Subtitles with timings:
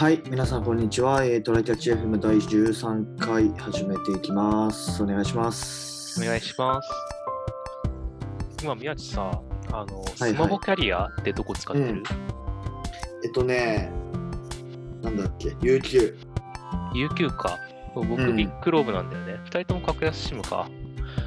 [0.00, 1.26] はい、皆さんこんにちは。
[1.26, 5.02] えー、トライキャッチ FM 第13回始めていきます。
[5.02, 6.18] お願いします。
[6.22, 6.88] お願いします。
[8.62, 9.30] 今、宮地さ、
[9.70, 12.02] あの、はいスマホキャリアってどこ使ってる、うん
[13.22, 13.92] えっとね、
[15.02, 16.16] なんだっけ、UQ。
[16.94, 17.58] ?UQ か。
[17.94, 19.38] 僕、うんビッグローブなんだよね。
[19.44, 20.66] 二人とも格安 SIM か。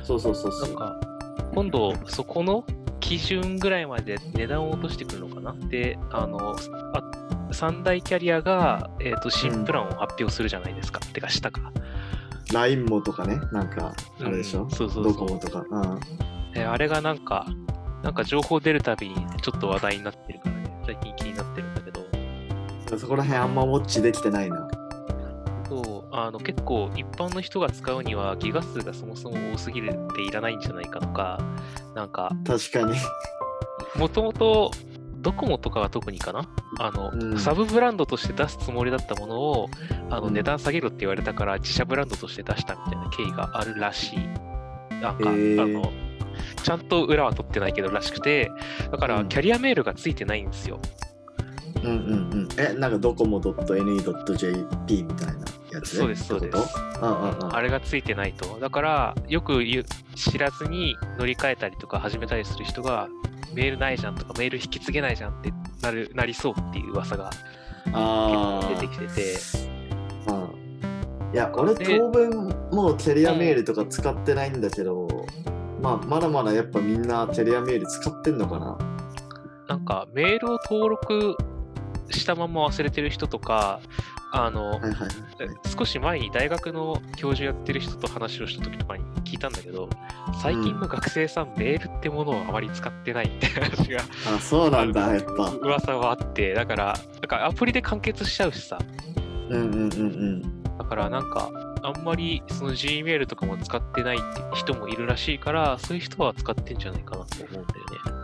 [0.01, 0.69] そうそうそうそう。
[0.69, 0.99] なんか、
[1.53, 2.65] 今度、そこの
[2.99, 6.55] 基準ぐらいまで値段を落としてくるのかなで、あの、
[6.95, 7.22] あ
[7.53, 10.99] 三大キャリアが、えっ、と、新プランを発表するじゃないですか。
[10.99, 11.71] てか、したか。
[12.51, 15.65] LINE もとかね、なんか、あれでしょ、うんそうそうドそうコモとか。
[15.69, 15.99] うん。
[16.55, 17.47] えあれがなんか、
[18.03, 24.67] なんか情報出るたびにちょっと話題になってるからね、最近気になってるんだけど、そこら辺あんまウォッチできてないな。
[25.69, 31.39] そうあの結構一般の人が使うにはギガ数がそもそも多すぎるっていらないんじゃないかとか、
[31.95, 32.95] なんか、確かに。
[33.95, 34.71] もともと
[35.23, 36.47] ドコモとかは特にかな？
[36.79, 39.69] あの、うんサブブランドとして出すつもりだったものを
[40.09, 44.19] あのうん値段下げろって言われたから自社ブランドとして出したみたいな経緯があるらしい。
[45.01, 45.91] なんか、へーあの、
[46.63, 48.51] ちゃんと裏は取ってないけどらしくて、
[48.91, 50.79] だからうんキャリアメールがついてないんですよ。
[51.83, 51.97] うんうん
[52.31, 52.47] うん。
[52.57, 55.33] え、なんかドコモ .ne.jp みたいな
[55.71, 55.97] やつ？
[55.97, 56.57] そうです、そうです。
[57.01, 58.57] あれがついてないと。
[58.59, 59.61] だから、よく
[60.15, 63.09] 知らずに乗り換えたりとか始めたりする人が、
[63.53, 67.29] メールないじゃんとか、メール引き継げないじゃんってなるなりそうっていう噂が
[67.85, 69.35] 結構出てきてて、
[70.27, 71.33] うん。
[71.33, 75.07] いや、俺で当分もうキャリアメールとか使ってないんだけど、
[75.81, 78.77] まあ、まだまだやっぱみんなキャリアメール使ってんのかな。
[79.67, 81.35] なんかメールを登録
[82.09, 83.79] したまま忘れてる人とか、
[84.35, 85.09] あの、はいはいはい。
[85.77, 89.87] 少し前に大学の教授やってる人と話をした時とかに聞いたんだけど、
[90.41, 94.01] 最近の学生さん、メールってものをあまり使ってないって話が
[94.35, 95.51] あ、そうなんだ、やっぱ。
[95.61, 98.79] 噂はあって、だから、なんかアプリで完結しちゃうしさ、
[99.49, 100.63] うんうんうんうん。
[100.79, 101.51] だからなんか、
[101.83, 104.17] あんまりその Gmail とかも使ってない
[104.55, 107.85] 人もいるらしいから、そういう人は使ってんじゃないかなと思うんだよ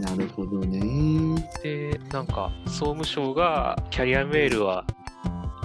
[0.00, 1.46] なるほどね。
[1.62, 4.86] で、なんか、総務省がキャリアメールは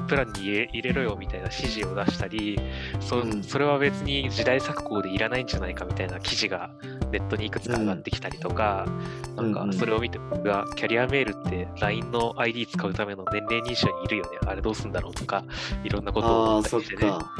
[0.06, 2.60] プランに入れろよみたいな指示を出したり、
[3.00, 6.70] そうんそれは別に時代錯誤でいらないんじゃないかみたいな記事が
[7.12, 15.44] ネットにいくつか上がってきたりとか、うんなんかそれを見て僕がキャリアメールって LINE の ID 使うための年齢認証にいるよね、あれどうすんだろうとか、
[15.84, 17.02] いろんなことをああ、思ったりしてね。
[17.02, 17.32] そっか。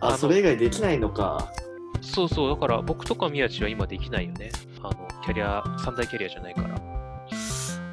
[0.00, 1.50] あ、それ以外できないのか。
[2.02, 4.50] そうそう、だから僕とか宮地は今できないよね。
[4.82, 6.74] あの、キャリア、三大キャリアじゃないから。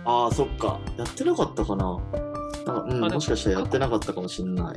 [0.05, 0.79] ああ、そっか。
[0.97, 1.97] やってなかったかな。
[2.73, 4.75] なんかうん、ももしかしたらやってなかったかもしんない。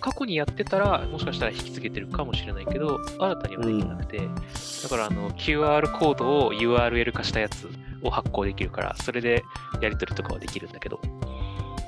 [0.00, 7.68] 過去にやってたら、もしかしたら引き継げてるかもしれないけど、新たにはできなくて、だからあの QR コードを URL 化したやつ
[8.02, 9.44] を発行できるから、それで
[9.80, 11.00] やり取りとかはできるんだけど、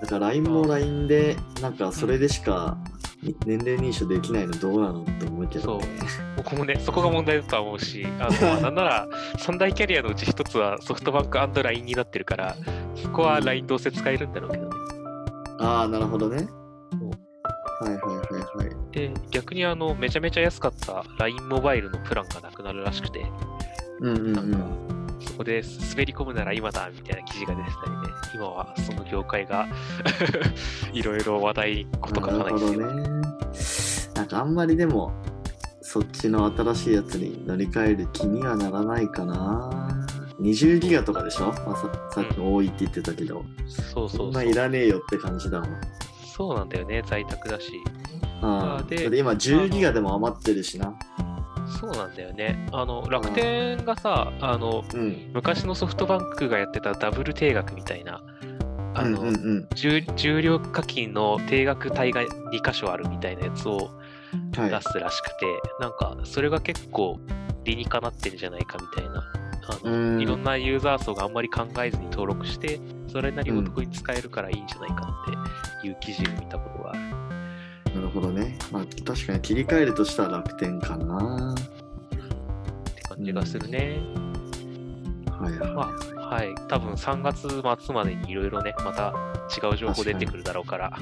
[0.03, 2.77] だから LINE も LINE で、なんかそれでしか
[3.47, 5.87] 年齢認証できないのどうなのって思うけどね。
[6.37, 12.57] 僕もね、そこが問題だとは思うし、あのまあ なんなら三大キャリアのうち一つはソフトバンク &LINE になってるから、
[12.97, 14.72] そこは LINE どうせ使えるんだろうけどね。
[15.63, 16.49] ああ、なるほどね。
[17.81, 18.93] はいはいはいはい。
[18.93, 23.27] で、逆にあの、めちゃめちゃ安かった LINE モバイルのプランがなくなるらしくて、
[24.01, 25.21] うんうんなんかうん。
[25.21, 27.97] そこで滑り込むなら今だみたいな記事が出てたりね、
[28.35, 29.69] 今はその業界が
[30.93, 32.93] いろいろ話題こと書かないですよ。
[32.93, 34.13] ね。
[34.15, 35.13] なんかあんまりでも、
[35.81, 40.02] そっちの新しいやつに乗り換える気にはならないかな。
[40.43, 44.51] 20ギガとかでしょ、まあ、ささっきの多いって言ってたけど、そうそんなそうそう。
[44.51, 45.81] いらねえよって感じだもん。
[46.37, 47.73] そうなんだよね、在宅だし。
[48.43, 50.95] ああでで今10ギガでも余ってるしな。
[51.81, 52.67] そうなんだよね。
[52.73, 55.31] あの、楽天がさ、あの、うん。
[55.33, 58.21] 昔のソフトバンクがやってたダブル定額みたいな、
[58.95, 59.69] あの、うんうんうん。
[59.75, 62.29] 重重量課金の定額帯が2
[62.69, 63.91] 箇所あるみたいなやつを
[64.57, 64.71] はい。
[64.71, 65.47] 出すらしくて、
[65.81, 67.21] なんか、それが結構
[67.65, 69.23] 理にかなってんじゃないかみたいな。
[69.69, 75.25] あうのんいろんなユーザー層があんまり考えずに登録して、それなりお得に使えるからいいんじゃないか
[75.79, 77.01] っていう記事を見たことがある。
[77.95, 78.59] なるほどね。
[78.71, 81.55] まあ確かに切り替えるとしたら楽天かな。
[81.55, 84.01] って感じがするね。
[85.31, 85.73] はいはい。
[85.75, 86.55] まあ、はい。
[86.69, 87.49] 多分3月
[87.85, 89.13] 末までにいろいろね、また
[89.55, 90.93] 違う情報出てくるだろうから、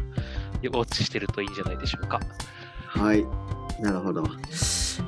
[0.63, 2.21] ウォッチしてるといいんじゃないでしょうか。
[2.87, 3.25] はい、
[3.81, 4.25] なるほど。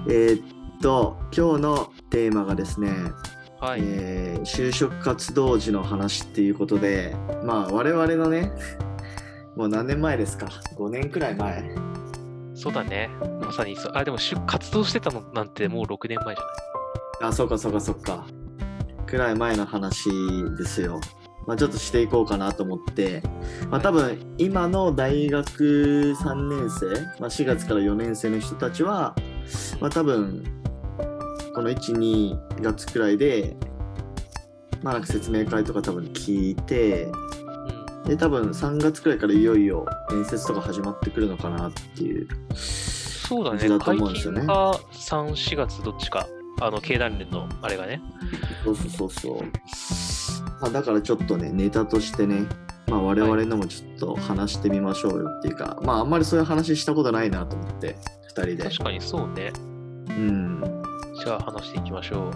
[0.09, 2.91] えーっと、今日のテーマがですね、
[3.63, 3.81] はい。
[3.85, 7.15] えー就職活動時の話っていうことで、
[7.45, 8.51] まあ我々のね、
[9.55, 11.73] もう何年前ですか ?5 年くらい前。
[12.55, 13.09] そうだね。
[13.41, 13.93] まさにそう。
[13.95, 14.19] あ、でも
[14.49, 16.45] 活動してたのなんてもう6年前じゃ
[17.25, 17.31] ない？
[17.31, 18.27] あ、そうかそうかそうか。
[19.07, 20.09] くらい前の話
[20.59, 21.01] ですよ。
[21.47, 23.23] まあ、ちょっとしていこうかなと思って、
[23.71, 26.87] まあ、多分今の大学3年生、
[27.21, 29.15] まあ、4月から4年生の人たちは、
[29.81, 30.45] まあ、多分
[31.55, 33.57] この12月くらいで、
[34.83, 43.69] まあ、なんか説明会とか多分聞いてうんで多分3月くらいからいよいよ面接とか始まってくるのかなっていうそうだね。
[43.69, 46.27] だと解思うんですよね禁が3、4月どっちか。
[46.61, 48.01] あの、経団連のあれがね。
[48.65, 49.43] そうそうそうそう、
[50.61, 52.47] まあ、だからちょっとねネタとしてね
[52.89, 57.97] まあ我々のもちょっと話してみましょうよっていうか、まああんまりそういう話したことないなと思って
[58.29, 59.53] 2人で確かにそうね。
[60.09, 60.82] うん
[61.25, 62.31] じゃあ話していきましょ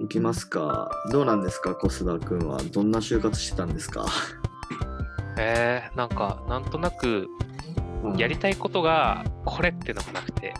[0.00, 0.04] う。
[0.04, 0.90] いきますか。
[1.10, 2.60] どうなんですか小須田君は。
[2.72, 4.06] どんな就活してたんですか、
[5.38, 7.28] えー、なんか、なんとなく、
[8.02, 8.16] うん。
[8.16, 10.52] やりたいことがこれってのがなくて、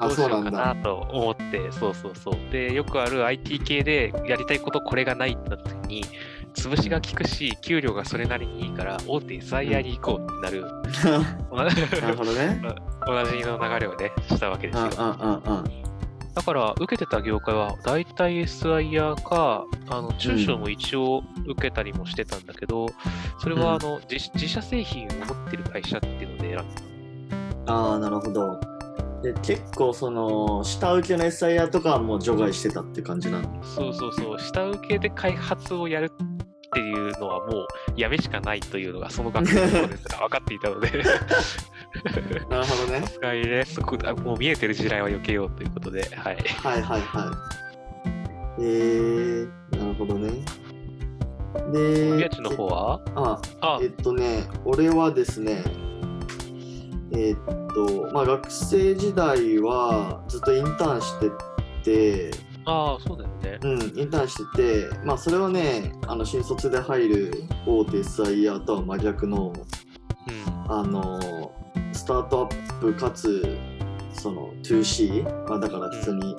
[0.00, 2.52] どあうしようかなと思って、そうそうそう。
[2.52, 6.04] で、よくある IT 系でやりたいことこれがないってなった時に、
[6.54, 10.64] 潰しが効くし、給料がそれなりにいいから、大手 SIR に行こうってなる、
[12.02, 12.60] なるほどね。
[13.06, 14.90] 同じの流れをね、したわけですあよ。
[14.96, 15.64] あああ
[16.36, 22.86] だから、受けてた業界は、大体 SIR か、あの中小も一応受けたりもしてたんだけど、
[23.38, 28.60] それはあの、自自社製品を持ってる会社っていうので選んでああなるほど。
[29.22, 33.64] で結構その下請けの SIR とかはもう除外してたって感じなのた。
[33.66, 37.66] そうそうそう、下請けで開発をやるっていうのはもう
[37.96, 41.02] やめしかないというのが、その学校のですら分かっていたので、
[42.50, 46.36] なるほどねさすがにね、そこだ、もう見えてる地雷は避けようということで、はい。
[46.62, 47.32] はいはいは
[48.58, 48.62] い。
[48.62, 50.30] えー、なるほどね。
[51.72, 53.00] で、宮地の方は？
[53.14, 55.62] あ、あえっとね、俺はですね、
[57.12, 57.36] えっ
[57.74, 61.30] と、まあ学生時代はずっとインターンして
[62.30, 62.30] て、
[62.64, 63.58] あー、そうだよね。
[63.62, 69.52] うん、インターンしてて、まあそれはね、あの新卒で入る大手 SIR とは真逆の、
[70.28, 70.72] うん。
[70.72, 71.52] あの
[71.92, 73.58] スタートアップかつ
[74.12, 76.36] その 2C、まあ、だから普通に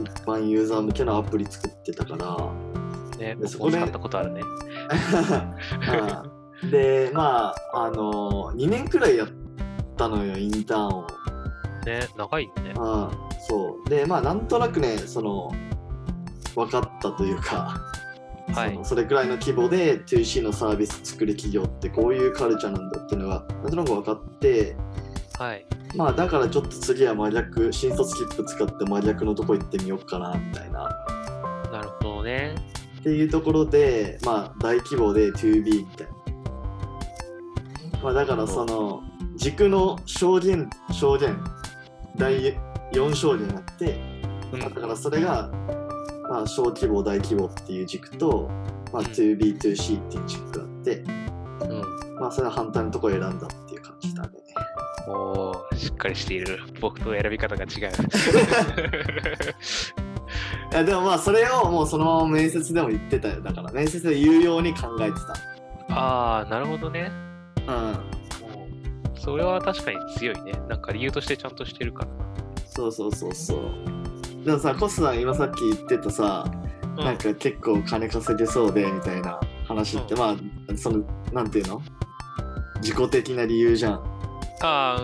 [0.00, 4.42] 一般ユーザー向けのアプリ作ってたから、ね、でそこで使ったことあるね。
[6.70, 9.28] でまああの2年くらいやっ
[9.96, 11.06] たのよインターンを。
[11.86, 12.74] ね、長いよね。
[12.76, 15.50] ああそうでまあなんとなくねその
[16.54, 17.80] 分かったというか、
[18.52, 24.76] はいそのそれくらいの規模で 2C のサービス作る企業ってこういうカルチャーなんだっていうのがなんとなく分かって
[25.38, 25.64] はい。
[25.96, 30.88] まあだからちょっと次は真逆新卒切符使って真逆のとこ行ってみようかなみたいな
[31.72, 32.54] なるほどね。
[33.00, 36.12] っていうところでまあ大規模で 2B みたいな
[38.02, 39.02] まあだからその
[39.36, 41.38] 軸の証言証言
[42.16, 42.54] 第
[42.92, 44.00] 4証言があって
[44.52, 45.50] うんだからそれが
[46.28, 48.48] まあ小規模大規模っていう軸と
[48.92, 52.20] まあうん 2B2C っていう軸があってうん。
[52.20, 54.30] まあそれは反対のところを選んだっていう感じだね
[55.08, 56.58] おーしっかりしている。
[56.80, 57.70] 僕と選び方が違う。
[60.70, 65.16] いやでもまあそれをもうそのまま面接でも言ってたよだから面接で言うように考えて
[65.90, 67.10] ああ、なるほどね。
[67.66, 67.96] たうん
[69.14, 70.52] それは確かに強いね。
[70.68, 72.10] なんか理由としてちゃんとしてるから
[72.66, 73.60] そうそうそうそう
[74.44, 76.50] でもさコスさん今さっき言ってたさ、
[76.96, 77.04] な。
[77.04, 81.82] なんか結構金稼げそうでみたいな話って、うんまあそのなんていうの？
[82.80, 83.94] 自己的な理由じゃん
[84.62, 85.00] ああ、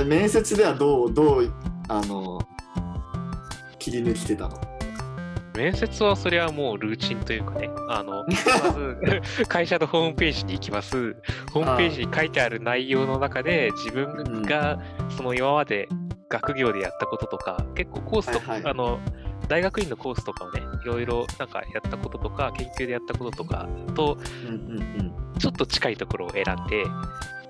[0.00, 0.08] うん。
[0.08, 1.52] 面接ではどうどう
[1.88, 2.38] あの
[3.78, 4.60] 切り抜きてたの？
[5.56, 11.16] 面接はそれはもうルーチンというかね、あの、 まず会社のホームページに行きます。
[11.52, 14.80] ホームページに書いてある内容の中で自分が
[15.16, 15.88] その今まで
[16.34, 18.72] 学業でやったこととか、結構コースとか、はいはい。
[18.72, 19.00] あの、
[19.48, 27.02] 大学院のコースとかをね、いろいろなんかやったこととか、研究でやったこととかと、うんうんちょっと近いところを選んで、うん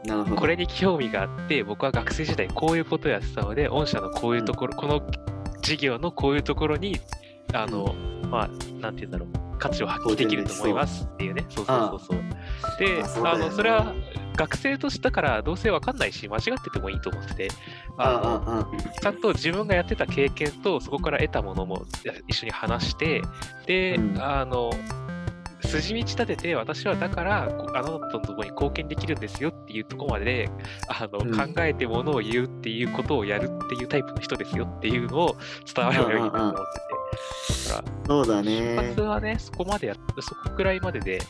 [0.07, 0.37] なるほど。
[0.37, 5.03] これに興味があって、僕は学生時代こういうことをやってたので、御社のこういうところ、この
[5.63, 7.01] 事業のこういうところに、
[7.53, 7.95] あの、
[8.31, 8.49] まあ、
[8.81, 11.45] なんて言うんだろう、価値を発揮できると思いますっていうね。
[11.49, 12.19] そうそうそうそう。
[12.79, 13.45] で、あそうだよね。
[13.45, 13.95] あの、それは
[14.37, 17.49] 学生としてだからどうせわかんないし、間違っててもいいと思ってて、
[17.97, 23.23] あの、あああちゃんと自分がやってた経験とそこから得たものもや一緒に話して、
[23.67, 24.19] で、うん。
[24.21, 24.71] あの、
[25.63, 30.51] 筋道立てて、私はだから、こあなたのところに貢献できるんですよっていうところまで、
[30.89, 31.55] あの、うん。
[31.55, 35.37] 考えてものを言うっていうことをやるっていうタイプの人ですよっていうのを
[35.75, 37.69] 伝わればいいなと思ってて。
[37.71, 41.21] だから、そうだ就ね活はね、そこまでやっそこくらいまでで、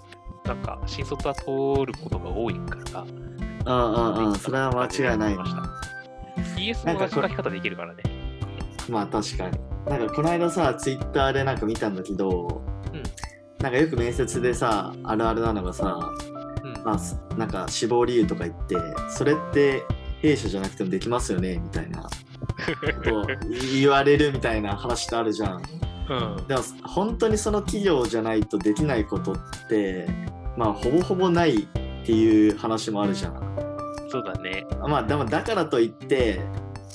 [0.44, 1.44] なんか、新卒は通
[1.86, 4.34] ることが多いから、うんうんうん。
[4.34, 5.93] それは間違いないました。
[6.36, 8.02] 同じ書き方できるからね。
[8.88, 9.58] まあ確かに。
[9.86, 12.62] なんかこの間さ、ツイッターでなんか見たんだけど、
[12.92, 13.02] うん
[13.64, 16.12] なんかよく面接でさあるあるなのがさ、
[16.62, 18.76] うんまあ、すなんか死亡理由とか言って
[19.08, 19.82] それって
[20.20, 22.08] 弊社じゃなくてもできますよねみたいな こ
[23.02, 23.24] とを
[23.72, 25.62] 言われるみたいな話ってあるじゃん。
[26.10, 26.46] うん。
[26.46, 29.36] でも本当にその企業じゃないとできないことっ
[29.66, 30.06] て
[30.58, 31.66] まあほぼほぼないっ
[32.04, 33.43] ていう話もあるじゃん。
[34.14, 34.64] そうだね。
[34.80, 36.40] まあでもだからといって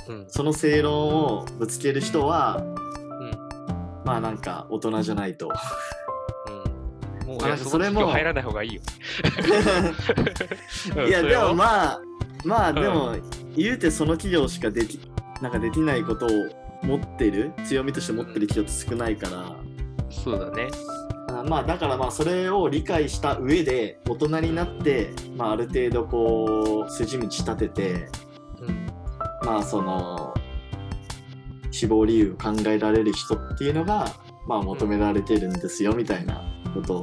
[0.07, 0.25] うん。
[0.29, 3.31] その正論をぶつける人はうん。
[4.05, 5.51] まあなんか大人じゃないと。
[7.23, 7.27] うん。
[7.27, 8.81] もう、あいや、そそれもれも入らない方がいいよ。
[11.05, 12.01] いやでもあ、まあ
[12.45, 13.17] まあうんでも
[13.57, 14.97] 言うてその企業しかでき
[15.41, 16.29] なんかできないことを
[16.83, 19.57] 持ってる強みとして持ってる企業って少ないから。
[20.09, 20.69] そうだね。
[21.39, 28.07] あまあだからまあそれを理解した上で大人になって、まあ、ある程度こう筋道立てて
[28.61, 28.87] うん。
[29.45, 30.33] まあその
[31.71, 34.07] 死亡理由を考えられる人っていうのが
[34.47, 36.41] まあ求められているんですよみたいな
[36.73, 37.01] ことを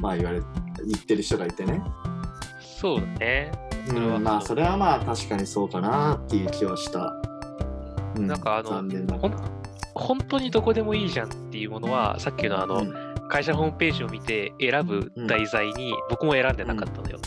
[0.00, 0.40] まあ言われ
[0.86, 1.82] 言ってる人がいてね、
[2.60, 3.52] そうだね。
[3.86, 7.14] うそれはん、まあそれはまあ確かにそうかなっていう気はした、
[8.16, 9.36] うなんかあの残念ながら
[9.94, 13.01] 本当にどこでもいいじゃんっていうものは、さっきのあの、うん
[13.32, 17.18] 会社ホームページを見て選ぶ題材に僕も選んでなかったのよ。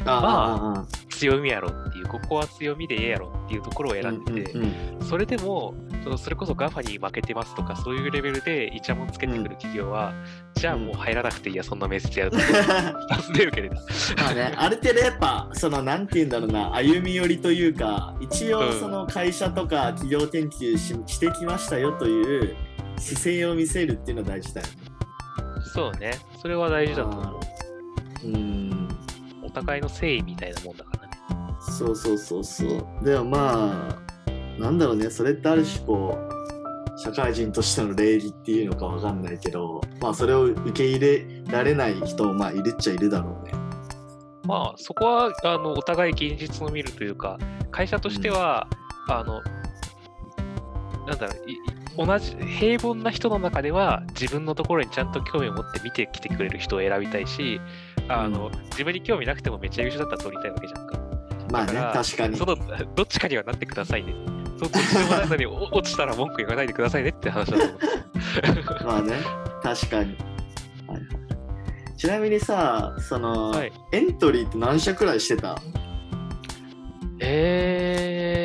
[0.00, 10.14] あまあ強みやろっていう、ここは強みでええやろっていうところを選んでて、うんうんうんそれでも、そのそれこそ GAFA に負けてますとか、そういうレベルでイチャモンつけてくる企業は、
[10.54, 12.38] じゃあもう入らなくていいや、そんな面接やると。
[12.38, 13.74] 尋ねるけれど。
[14.16, 22.56] まあね、ある程度やっぱそのなんて言うんだろうな歩み寄りというか一応うんその会社とか企業研究ししてきましたよという
[22.96, 24.72] 姿勢を見せるっていうのは大事だよね。
[25.74, 26.12] そうね。
[26.40, 27.40] それは大事だと思
[28.24, 28.26] う。
[28.26, 28.88] うん
[29.42, 31.56] お互いの誠意みたいなもんだからね。
[31.60, 33.04] そうそうそうそう。
[33.04, 43.52] でもまあなんだろうねそれってある種こう社会人としての礼儀っていうのかわかんないけどまあそれを受け入れられない人もまあいるっちゃいるだろうね。
[44.46, 47.38] まあ、そこは、あの、お互い現実を見るというか、
[47.70, 48.68] 会社としては、
[49.08, 49.40] あの、
[51.06, 51.58] なんだろう、い
[51.96, 57.60] 同じ、平凡な人の中では、自分のところにちゃんと興味を持って見てきてくれる人を選びたいし、
[58.08, 60.98] あの、自分に興味なくてもめっちゃ優秀だったら取りたいわけじゃんか。
[61.50, 62.44] まあね確かにそ。
[62.44, 62.56] の、
[62.94, 64.14] どっちかにはなってくださいね。
[64.58, 67.78] そどっちでもないのに、お落ちたら文句言わないでくださいねって話だと思う。
[68.86, 69.14] まあね
[69.62, 70.16] 確かに。
[70.86, 71.24] はいはい
[71.96, 75.56] ちなみにさその、はいエントリーって何社くらいしてた？
[77.18, 78.43] えー、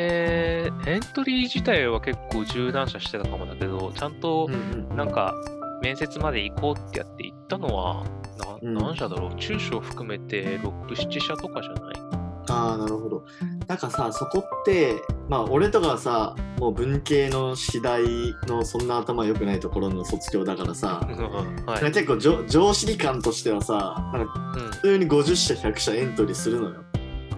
[0.86, 5.34] エントリー自体は結構柔軟者してたかもだけど、ちゃんと、んなんか、
[5.82, 8.04] 面接まで行こうってやって行ったのは、
[8.62, 11.94] 何社だろう、中小含めて6、7社とかじゃない？
[12.48, 13.24] ああなるほど。
[13.68, 14.96] なんかさそこって
[15.28, 18.02] まあ俺とかはさもう文系の次第
[18.48, 21.00] のそんな頭良くないところの卒業だからさ、
[21.66, 21.84] はい。
[21.92, 26.82] 結構上常識感としてはさなんかうん、普通に50社100社エントリーするのよ。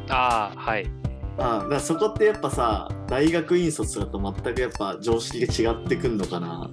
[0.09, 0.91] ああ、はい。
[1.39, 6.71] ああだからそこってやっぱさ大学院卒だと全くやっぱ常識が違ってくんのかな。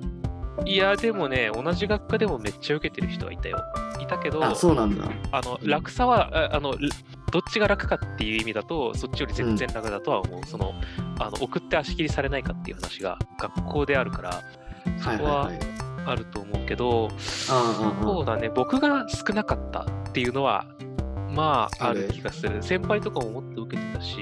[0.66, 3.58] いや、でもね、同じ学科でもめっちゃ受けてる人はいたよ。
[4.02, 5.06] いたけど、あそうなんだ。
[5.32, 6.76] あの楽さはああの、
[7.32, 10.46] どっちが楽かっていう意味だと、そっちより全然楽だとは思う。
[10.46, 10.74] その
[11.20, 14.44] あの送って足切りされないかっていう話が学校であるから、
[14.98, 15.52] そこは
[16.06, 20.66] あると思うけど、そうだね、僕が少なかったっていうのは、
[21.34, 22.62] まあ、ああるる気がする。
[22.62, 24.18] 先輩とかももっと受けてたし、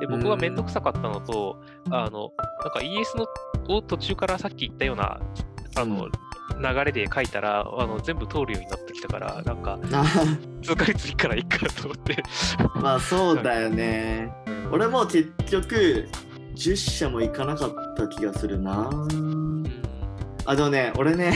[0.00, 0.54] で僕がめん。
[0.54, 1.60] どくさかったのと、
[1.90, 2.32] あの、
[2.62, 3.26] なんか ES の
[3.76, 5.20] を途中からさっき言ったような、
[5.76, 6.08] あの、
[6.60, 10.04] 流れで書いたら、あの全部通るようになってきたから、なんか、あ
[10.62, 12.22] 通過率いいからいいかと思って。
[12.76, 14.32] まあそうだよね。
[14.70, 16.08] 俺も結局
[16.54, 18.88] 10社も行かなかった気がするな。
[18.92, 19.64] うん。
[20.46, 21.32] あでもね俺ね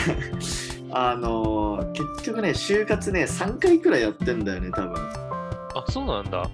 [0.90, 4.95] あのー結局ね就活ね3回くらいやってんだよね多分。
[5.75, 6.49] あ、そうなんだ。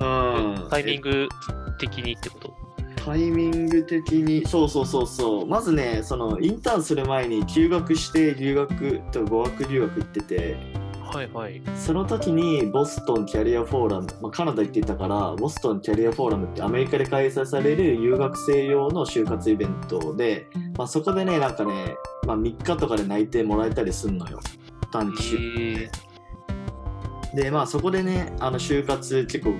[0.00, 0.04] う
[0.66, 0.68] ん。
[0.68, 1.28] タイミング
[1.78, 2.54] 的にってこと？
[2.96, 5.46] タイミング的にそうそうそうそう。
[5.46, 10.56] まずねそのインターンする前に休学して留学と語学留学行ってて
[11.12, 11.60] はいはい。
[11.76, 20.46] その時にボストンキャリアフォーラム、まあ、カナダ行ってたからボストンキャリアフォーラムってアメリカで開催される留学生用の就活イベントで、
[20.78, 24.40] まあ、そこでねなんかね、まあ、3日とかで内定もらえたりすんのよ
[24.90, 25.90] 短期就え
[27.34, 29.54] でまあそこでねあの就活結構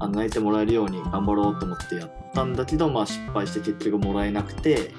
[0.00, 4.92] あの内定もらえるように頑張ろうと思ってやったんだけどまあ失敗して結局もらえなくて。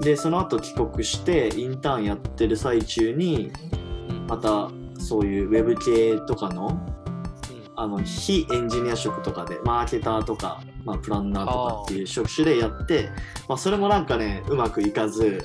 [0.00, 3.83] でその後帰国してインターンやってる最中にうん
[4.28, 7.64] またそういうウェブ系とかのうん。
[7.76, 13.10] あの非エンジニア職とかでマーケターとか、まあ、プランナーとかっていう職種でやって
[13.48, 15.44] まあ、それもなんかねうまくいかず。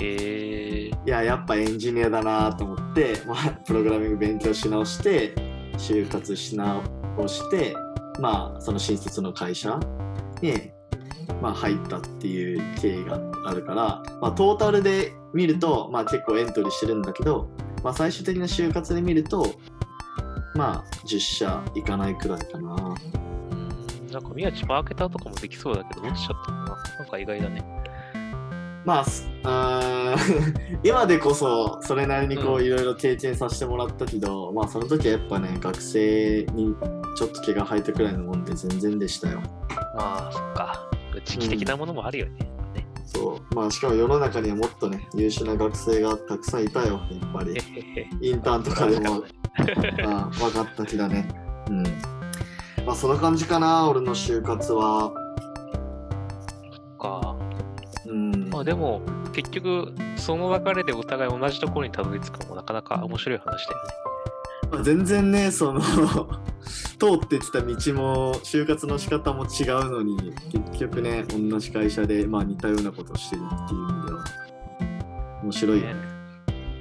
[0.00, 0.90] へえ。
[1.06, 5.34] いややっぱエンジニアだなと思って、まあ、プログラミング勉強し直して
[5.76, 6.82] 就活し直
[7.26, 7.74] して
[8.20, 9.78] まあその新卒の会社
[10.42, 10.72] に、
[11.40, 17.48] まあ、入ったっていう経緯があるから、まあ、トータルで見ると、まあ、結構エントリーしてるんだけど、
[17.82, 19.54] まあ、最終的な就活で見ると
[20.54, 22.74] まあ10社いかないくらいかな。
[22.74, 26.64] うんなんか宮地マーケターとかもできそうだけど、どっちだったかな
[26.98, 27.64] なんか意外だね。
[28.84, 36.74] まあ、すあー 今でこそそれなりにこううんいろいろ経験させてもらったけど、まあその時はやっぱね学生に
[37.16, 39.40] ちょっと毛が生えたくらいのもんで全然でしたよ。
[39.96, 40.90] まあ、そっか。
[41.24, 42.32] 時期的なものもあるよね。
[42.32, 42.59] ね
[43.12, 47.56] そうまあしかも世の中にはもっとね優秀な学生がたくさんいたよやっぱり。
[48.20, 49.24] インターンとかでも
[50.04, 51.28] あ分かった気だね。
[51.68, 51.82] うん。
[52.86, 55.12] まあそんな感じかな俺の就活は。
[56.98, 57.36] か。
[58.06, 58.50] うん。
[58.50, 59.02] まあでも、
[59.32, 63.88] 結局、その流れでお互い同じところにたどり着くのもなかなか面白い話だよね。
[64.70, 65.80] まあ全然ねその
[67.00, 74.24] 通ってきた道も就活の仕方も違うのに結局ね同じ会社で、まあ、似たようなことをしてるっていう意味では
[75.42, 75.94] 面白いよね。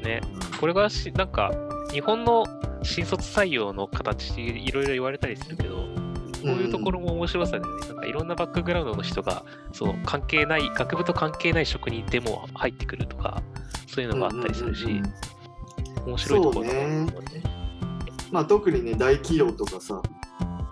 [0.04, 0.22] ね。
[0.60, 1.52] これがし、なんか、
[1.92, 2.46] 日本の
[2.84, 5.86] 新卒採用の形でいろいろ言われたりするけど、こ
[6.44, 7.88] ういうところも面白さだよね。
[7.88, 13.42] なんかいろんなバックグラウンドの人が、その関係ない、学部と関係ない職人でも入ってくるとか、
[13.88, 15.14] そういうのがあったりするし、うんうんうんうん
[16.06, 17.59] 面白いところだと思うね。
[18.32, 20.02] まあ、特にね大企業とかさ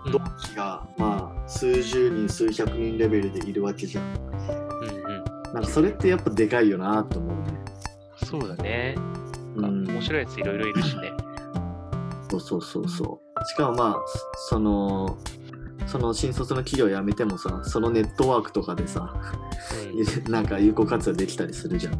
[0.04, 4.04] うん同期が、まあ、数十人数百人レベルでいるわけじゃん。
[4.04, 4.92] うんう
[5.50, 5.52] ん。
[5.52, 7.58] なんかそれってやっぱでかいよなと思うね。
[8.24, 8.94] そうだね。
[9.56, 11.12] うん面白いやついろいろいるしね。
[12.30, 13.44] そうそうそうそう。
[13.44, 13.96] しかもまあ
[14.48, 15.18] その
[15.86, 19.14] その新卒の企業辞めてもさそのネットワークとかでさ
[20.26, 21.94] うん なんか有効活用できたりするじゃん。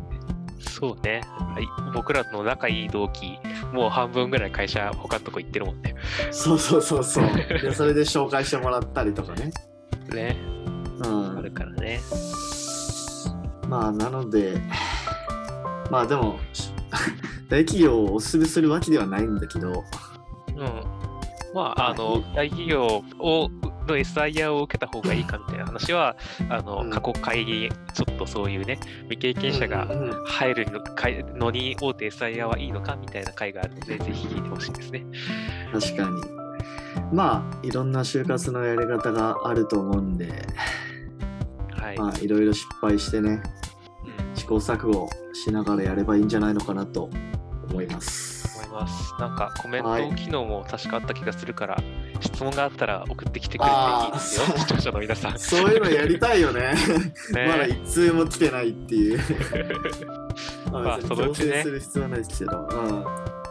[0.61, 1.23] そうね。
[1.38, 3.38] はい僕らの仲いい同期、
[3.73, 5.95] もう半分ぐらい会社他のとこ行ってるもんね。
[6.31, 7.25] そうそうそうそう。
[7.63, 9.51] でそれで紹介してもらったりとかね。
[10.12, 10.37] ね。
[10.99, 12.01] うんあるからね。
[13.69, 14.61] まあなので
[15.90, 16.38] まあでも
[17.49, 19.85] 大企業をおすすめするわけではないんだけど
[20.57, 20.99] うん。
[21.55, 23.51] まあ、あの、大企業を、
[23.88, 26.16] の SIR を受けた方がいいかみたいな話は、
[26.48, 29.87] あの、うん過去会議、ちょっとそういうね、未経験者が
[30.27, 35.05] 入るのかいのに、大手 SIR はいいのかみたいな会があるので、ぜひ聞いてほしいですね。
[35.72, 36.38] 確かに
[37.12, 40.31] まあいろんな就活のやり方があると思うんで
[41.70, 41.98] はい。
[41.98, 43.40] まあいろいろ失敗してね
[44.05, 47.09] うん試行錯誤しながらやればいいんじゃないのかなと
[47.70, 48.59] 思います。
[48.59, 49.14] 思います。
[49.18, 51.79] なんかコメンはいト機能も確かあった気がするから、
[52.20, 53.76] 質問があったら送ってきてくれて
[54.07, 55.38] いいですよ視聴者の皆さん。
[55.38, 56.74] そういうのやりたいよね。
[57.33, 59.20] ねまだ一通も来てないっていう。
[60.72, 62.68] ま まあそのうちねする必要はないですけど。
[62.70, 63.04] うん。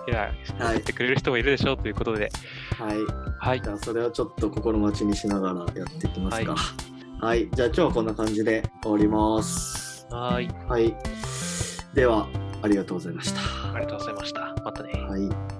[0.09, 2.29] いや、はい送ってくれる人もいるでしょうということで、
[2.77, 2.97] はい。
[3.39, 3.69] はいじ。
[3.69, 6.55] ゃあそれをちょっと心待ちにしながらやっていきますか。
[7.19, 7.49] はい。
[7.51, 10.07] じゃあ今日はこんな感じで終わります。
[10.09, 10.49] はーい。
[10.69, 10.95] はい。
[11.93, 12.27] では、
[12.61, 13.39] ありがとうございました。
[13.73, 14.55] ありがとうございました。
[14.63, 14.93] またね。
[14.93, 15.56] はい。